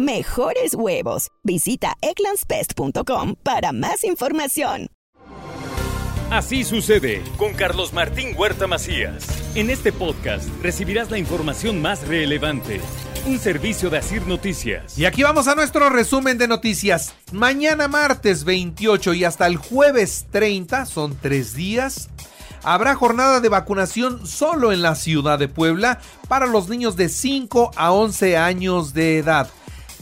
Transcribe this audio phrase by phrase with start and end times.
[0.00, 1.28] mejores huevos.
[1.44, 4.88] Visita egglandsbest.com para más información.
[6.30, 9.26] Así sucede con Carlos Martín Huerta Macías.
[9.56, 12.80] En este podcast recibirás la información más relevante.
[13.26, 14.96] Un servicio de Asir Noticias.
[14.96, 17.14] Y aquí vamos a nuestro resumen de noticias.
[17.32, 22.10] Mañana martes 28 y hasta el jueves 30, son tres días,
[22.62, 27.72] habrá jornada de vacunación solo en la ciudad de Puebla para los niños de 5
[27.74, 29.50] a 11 años de edad.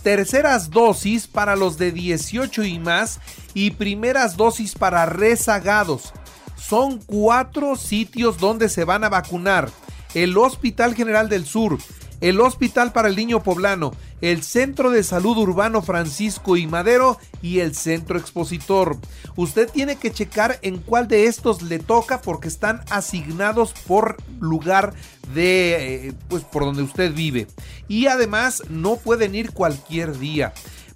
[0.02, 3.20] Terceras dosis para los de 18 y más
[3.54, 6.12] y primeras dosis para rezagados.
[6.56, 9.70] Son cuatro sitios donde se van a vacunar.
[10.14, 11.78] El Hospital General del Sur,
[12.20, 17.60] el Hospital para el Niño Poblano, el Centro de Salud Urbano Francisco y Madero y
[17.60, 18.96] el Centro Expositor.
[19.36, 24.94] Usted tiene que checar en cuál de estos le toca porque están asignados por lugar
[25.34, 27.46] de, eh, pues por donde usted vive.
[27.86, 30.52] Y además no pueden ir cualquier día.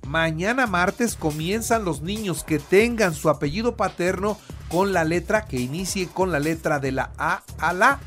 [0.07, 4.37] Mañana martes comienzan los niños que tengan su apellido paterno
[4.69, 8.01] con la letra que inicie con la letra de la A a la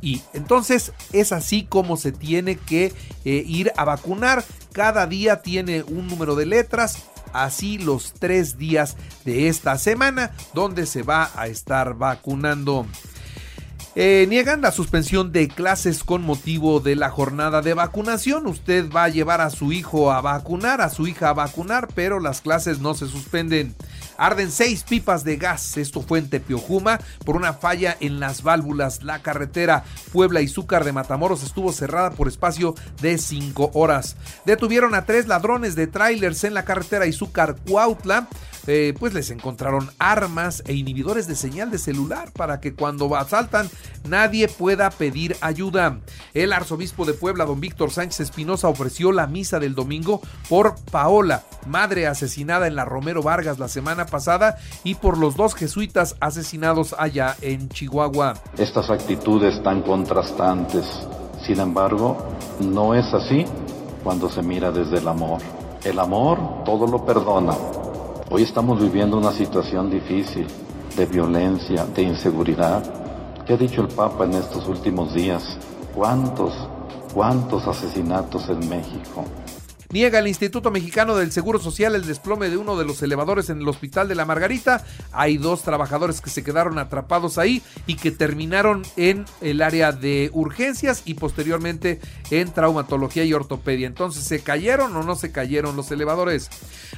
[0.00, 2.92] y entonces es así como se tiene que
[3.24, 4.44] eh, ir a vacunar.
[4.72, 7.04] Cada día tiene un número de letras.
[7.32, 12.86] Así los tres días de esta semana donde se va a estar vacunando.
[14.00, 18.46] Eh, niegan la suspensión de clases con motivo de la jornada de vacunación.
[18.46, 22.20] Usted va a llevar a su hijo a vacunar, a su hija a vacunar, pero
[22.20, 23.74] las clases no se suspenden.
[24.18, 25.76] Arden seis pipas de gas.
[25.76, 29.04] Esto fue en Tepiojuma por una falla en las válvulas.
[29.04, 34.16] La carretera Puebla y Zúcar de Matamoros estuvo cerrada por espacio de cinco horas.
[34.44, 38.28] Detuvieron a tres ladrones de trailers en la carretera Izúcar Cuautla.
[38.70, 43.70] Eh, pues les encontraron armas e inhibidores de señal de celular para que cuando asaltan
[44.06, 46.00] nadie pueda pedir ayuda.
[46.34, 50.20] El arzobispo de Puebla, don Víctor Sánchez Espinosa, ofreció la misa del domingo
[50.50, 55.54] por Paola, madre asesinada en la Romero Vargas la semana pasada, y por los dos
[55.54, 58.34] jesuitas asesinados allá en Chihuahua.
[58.56, 60.84] Estas actitudes tan contrastantes,
[61.46, 62.16] sin embargo,
[62.60, 63.44] no es así
[64.02, 65.40] cuando se mira desde el amor.
[65.84, 67.54] El amor todo lo perdona
[68.30, 70.46] Hoy estamos viviendo una situación difícil
[70.94, 72.82] de violencia, de inseguridad.
[73.46, 75.56] ¿Qué ha dicho el Papa en estos últimos días?
[75.94, 76.52] ¿Cuántos,
[77.14, 79.24] cuántos asesinatos en México?
[79.90, 83.60] Niega el Instituto Mexicano del Seguro Social el desplome de uno de los elevadores en
[83.60, 84.84] el Hospital de la Margarita.
[85.12, 90.30] Hay dos trabajadores que se quedaron atrapados ahí y que terminaron en el área de
[90.34, 92.00] urgencias y posteriormente
[92.30, 93.86] en traumatología y ortopedia.
[93.86, 96.50] Entonces, ¿se cayeron o no se cayeron los elevadores?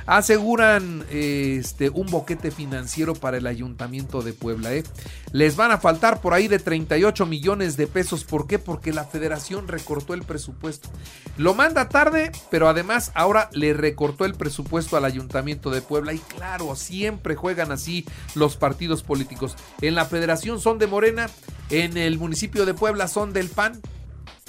[0.07, 4.75] Aseguran este, un boquete financiero para el Ayuntamiento de Puebla.
[4.75, 4.83] ¿eh?
[5.33, 8.25] Les van a faltar por ahí de 38 millones de pesos.
[8.25, 8.59] ¿Por qué?
[8.59, 10.89] Porque la federación recortó el presupuesto.
[11.37, 16.19] Lo manda tarde, pero además ahora le recortó el presupuesto al Ayuntamiento de Puebla y
[16.19, 18.05] claro, siempre juegan así
[18.35, 19.55] los partidos políticos.
[19.81, 21.31] En la federación son de Morena,
[21.71, 23.81] en el municipio de Puebla son del PAN,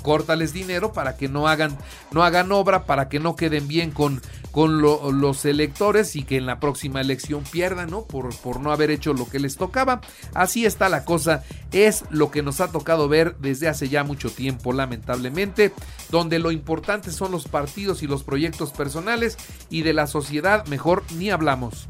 [0.02, 1.78] córtales dinero para que no hagan,
[2.12, 4.22] no hagan obra, para que no queden bien con,
[4.52, 8.04] con los electores y que en la próxima elección pierdan, ¿no?
[8.04, 10.02] Por, por no haber hecho lo que les tocaba.
[10.34, 14.30] Así está la cosa, es lo que nos ha tocado ver desde hace ya mucho
[14.30, 15.72] tiempo, lamentablemente,
[16.10, 19.38] donde lo importante son los partidos y los proyectos personales
[19.70, 21.88] y de la sociedad mejor ni hablamos.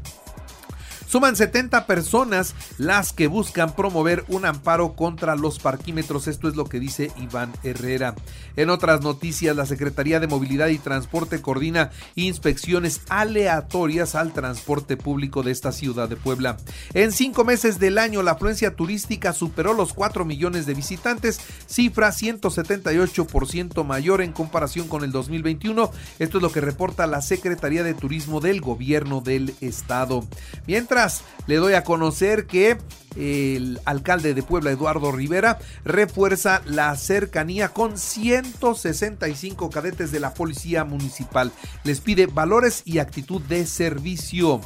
[1.12, 6.26] Suman 70 personas las que buscan promover un amparo contra los parquímetros.
[6.26, 8.14] Esto es lo que dice Iván Herrera.
[8.56, 15.42] En otras noticias, la Secretaría de Movilidad y Transporte coordina inspecciones aleatorias al transporte público
[15.42, 16.56] de esta ciudad de Puebla.
[16.94, 22.08] En cinco meses del año, la afluencia turística superó los 4 millones de visitantes, cifra
[22.08, 25.90] 178% mayor en comparación con el 2021.
[26.18, 30.24] Esto es lo que reporta la Secretaría de Turismo del Gobierno del Estado.
[30.66, 31.01] Mientras
[31.46, 32.78] le doy a conocer que
[33.16, 40.84] el alcalde de Puebla, Eduardo Rivera, refuerza la cercanía con 165 cadetes de la Policía
[40.84, 41.52] Municipal.
[41.84, 44.60] Les pide valores y actitud de servicio.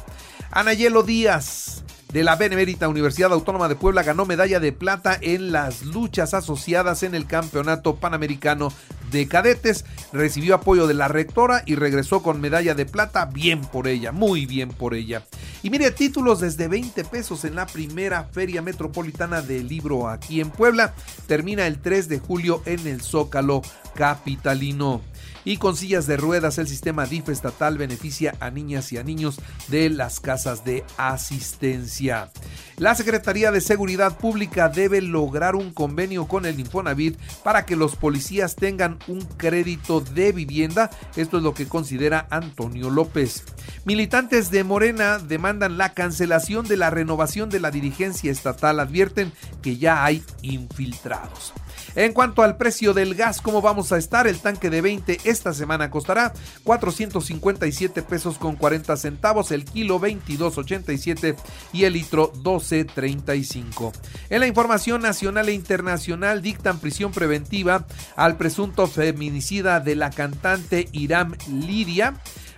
[0.51, 5.83] Anayelo Díaz de la Benemérita Universidad Autónoma de Puebla ganó medalla de plata en las
[5.83, 8.71] luchas asociadas en el Campeonato Panamericano
[9.11, 13.25] de cadetes, recibió apoyo de la rectora y regresó con medalla de plata.
[13.25, 15.25] Bien por ella, muy bien por ella.
[15.63, 20.49] Y mire, títulos desde 20 pesos en la primera Feria Metropolitana del Libro aquí en
[20.49, 20.93] Puebla.
[21.25, 23.61] Termina el 3 de julio en el Zócalo
[23.95, 25.01] Capitalino
[25.45, 29.39] y con sillas de ruedas el sistema DIF estatal beneficia a niñas y a niños
[29.69, 32.31] de las casas de asistencia.
[32.77, 37.95] La Secretaría de Seguridad Pública debe lograr un convenio con el Infonavit para que los
[37.95, 40.89] policías tengan un crédito de vivienda.
[41.15, 43.43] Esto es lo que considera Antonio López.
[43.85, 48.79] Militantes de Morena demandan la cancelación de la renovación de la dirigencia estatal.
[48.79, 51.53] Advierten que ya hay infiltrados.
[51.97, 54.27] En cuanto al precio del gas, ¿cómo vamos a estar?
[54.27, 56.31] El tanque de 20 esta semana costará
[56.63, 61.35] 457 pesos con 40 centavos, el kilo 22.87
[61.73, 63.93] y el litro 12.35.
[64.29, 70.89] En la información nacional e internacional dictan prisión preventiva al presunto feminicida de la cantante
[70.91, 72.13] Iram Lidia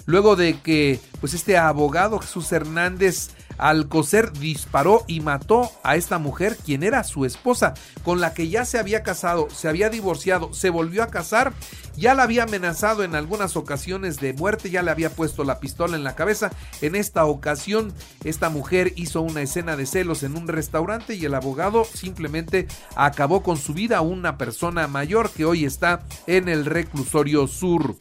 [0.09, 3.29] luego de que pues este abogado Jesús Hernández
[3.59, 7.73] Alcocer disparó y mató a esta mujer, quien era su esposa,
[8.03, 11.51] con la que ya se había casado, se había divorciado, se volvió a casar,
[11.97, 15.97] ya la había amenazado en algunas ocasiones de muerte, ya le había puesto la pistola
[15.97, 16.51] en la cabeza.
[16.81, 17.93] En esta ocasión,
[18.23, 22.65] esta mujer hizo una escena de celos en un restaurante y el abogado simplemente
[22.95, 27.97] acabó con su vida, una persona mayor que hoy está en el reclusorio sur.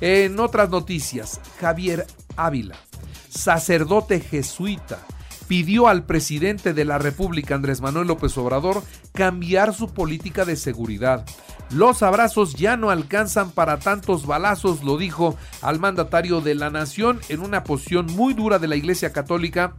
[0.00, 2.06] En otras noticias, Javier
[2.36, 2.76] Ávila
[3.30, 4.98] sacerdote jesuita,
[5.48, 8.82] pidió al presidente de la República, Andrés Manuel López Obrador,
[9.12, 11.24] cambiar su política de seguridad.
[11.70, 17.20] Los abrazos ya no alcanzan para tantos balazos, lo dijo al mandatario de la nación
[17.28, 19.74] en una posición muy dura de la Iglesia Católica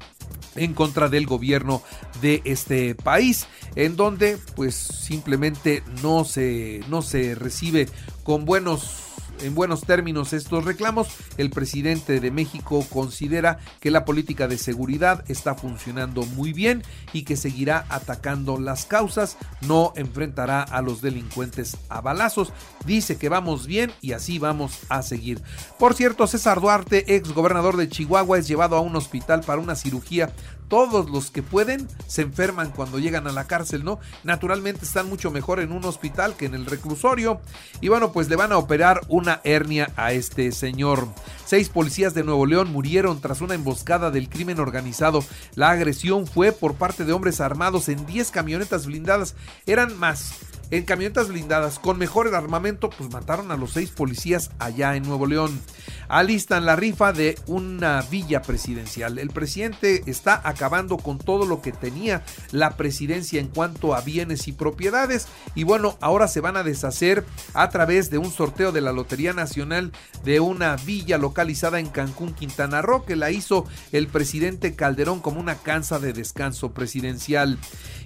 [0.56, 1.81] en contra del gobierno
[2.21, 7.88] de este país, en donde pues simplemente no se, no se recibe
[8.24, 9.10] con buenos
[9.41, 11.07] en buenos términos estos reclamos,
[11.38, 16.83] el presidente de México considera que la política de seguridad está funcionando muy bien
[17.13, 22.53] y que seguirá atacando las causas, no enfrentará a los delincuentes a balazos,
[22.85, 25.41] dice que vamos bien y así vamos a seguir.
[25.77, 29.75] Por cierto, César Duarte, ex gobernador de Chihuahua, es llevado a un hospital para una
[29.75, 30.33] cirugía
[30.71, 34.00] todos los que pueden se enferman cuando llegan a la cárcel, ¿no?
[34.23, 37.41] Naturalmente están mucho mejor en un hospital que en el reclusorio.
[37.81, 41.09] Y bueno, pues le van a operar una hernia a este señor.
[41.45, 45.25] Seis policías de Nuevo León murieron tras una emboscada del crimen organizado.
[45.56, 49.35] La agresión fue por parte de hombres armados en 10 camionetas blindadas.
[49.65, 50.35] Eran más
[50.71, 55.25] en camionetas blindadas con mejor armamento, pues mataron a los seis policías allá en Nuevo
[55.25, 55.59] León.
[56.07, 59.19] Alistan la rifa de una villa presidencial.
[59.19, 64.47] El presidente está acabando con todo lo que tenía la presidencia en cuanto a bienes
[64.47, 65.27] y propiedades.
[65.56, 69.33] Y bueno, ahora se van a deshacer a través de un sorteo de la Lotería
[69.33, 69.91] Nacional
[70.23, 75.39] de una villa localizada en Cancún, Quintana Roo, que la hizo el presidente Calderón como
[75.39, 77.57] una cansa de descanso presidencial.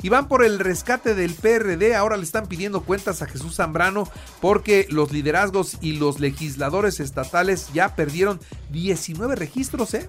[0.05, 1.95] Y van por el rescate del PRD.
[1.95, 4.07] Ahora le están pidiendo cuentas a Jesús Zambrano
[4.39, 10.07] porque los liderazgos y los legisladores estatales ya perdieron 19 registros, ¿eh?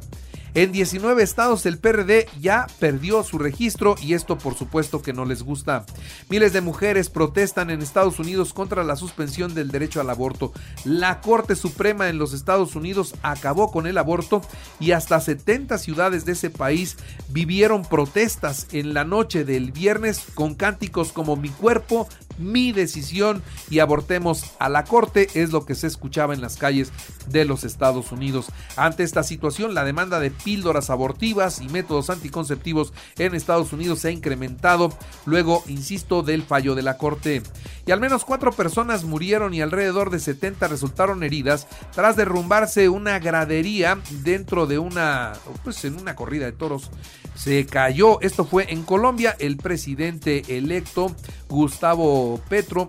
[0.57, 5.27] En 19 estados el PRD ya perdió su registro y esto por supuesto que no
[5.27, 5.85] les gusta.
[6.31, 10.55] Miles de mujeres protestan en Estados Unidos contra la suspensión del derecho al aborto.
[10.87, 14.41] La Corte Suprema en los Estados Unidos acabó con el aborto
[14.81, 16.97] y hasta 70 ciudades de ese país
[17.29, 23.79] vivieron protestas en la noche del viernes con cánticos como mi cuerpo, mi decisión y
[23.79, 26.93] abortemos a la corte es lo que se escuchaba en las calles
[27.29, 28.47] de los Estados Unidos.
[28.77, 34.09] Ante esta situación, la demanda de píldoras abortivas y métodos anticonceptivos en Estados Unidos se
[34.09, 34.93] ha incrementado
[35.25, 37.43] luego, insisto, del fallo de la corte.
[37.87, 43.19] Y al menos cuatro personas murieron y alrededor de 70 resultaron heridas tras derrumbarse una
[43.19, 46.91] gradería dentro de una, pues en una corrida de toros
[47.37, 48.21] se cayó.
[48.23, 49.37] Esto fue en Colombia.
[49.39, 51.15] El presidente electo
[51.49, 52.89] Gustavo Petro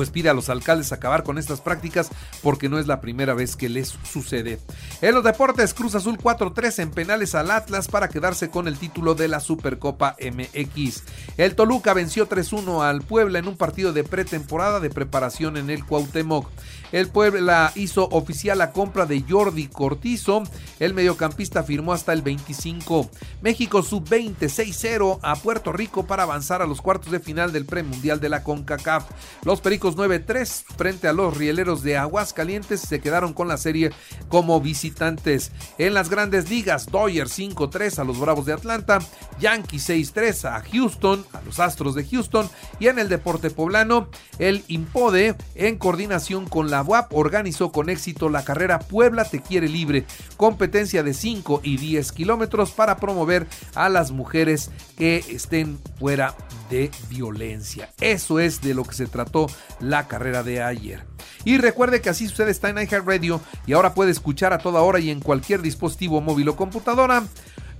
[0.00, 2.08] pues pide a los alcaldes acabar con estas prácticas
[2.42, 4.58] porque no es la primera vez que les sucede.
[5.02, 9.14] En los deportes, Cruz Azul 4-3 en penales al Atlas para quedarse con el título
[9.14, 11.02] de la Supercopa MX.
[11.36, 15.84] El Toluca venció 3-1 al Puebla en un partido de pretemporada de preparación en el
[15.84, 16.48] Cuauhtémoc.
[16.92, 20.44] El Puebla hizo oficial la compra de Jordi Cortizo.
[20.80, 23.08] El mediocampista firmó hasta el 25.
[23.42, 28.18] México sub-20 6-0 a Puerto Rico para avanzar a los cuartos de final del premundial
[28.18, 29.04] de la CONCACAF.
[29.44, 33.90] Los Pericos Atléticos 9-3 frente a los Rieleros de Aguascalientes se quedaron con la serie
[34.28, 35.52] como visitantes.
[35.78, 38.98] En las grandes ligas, Dodgers 5-3 a los Bravos de Atlanta,
[39.40, 44.64] Yankees 6-3 a Houston, a los Astros de Houston y en el deporte poblano, el
[44.68, 50.04] Impode en coordinación con la UAP organizó con éxito la carrera Puebla Te Quiere Libre,
[50.36, 56.34] competencia de 5 y 10 kilómetros para promover a las mujeres que estén fuera
[56.70, 57.92] de violencia.
[58.00, 59.46] Eso es de lo que se trató
[59.80, 61.04] la carrera de ayer.
[61.44, 65.00] Y recuerde que así sucede está en iHeartRadio y ahora puede escuchar a toda hora
[65.00, 67.24] y en cualquier dispositivo móvil o computadora.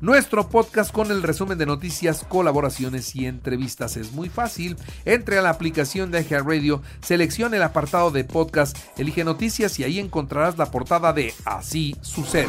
[0.00, 4.76] Nuestro podcast con el resumen de noticias, colaboraciones y entrevistas es muy fácil.
[5.04, 9.99] Entre a la aplicación de iHeartRadio, seleccione el apartado de podcast, elige noticias y ahí
[9.99, 12.49] encontrarás la portada de Así sucede.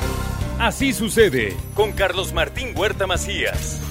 [0.59, 3.90] Así sucede con Carlos Martín Huerta Macías.